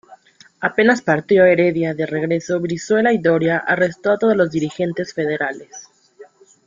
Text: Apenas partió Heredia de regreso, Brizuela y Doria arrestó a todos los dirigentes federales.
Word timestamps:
Apenas 0.61 1.03
partió 1.03 1.45
Heredia 1.45 1.93
de 1.93 2.07
regreso, 2.07 2.59
Brizuela 2.59 3.13
y 3.13 3.19
Doria 3.19 3.59
arrestó 3.59 4.09
a 4.13 4.17
todos 4.17 4.35
los 4.35 4.49
dirigentes 4.49 5.13
federales. 5.13 5.89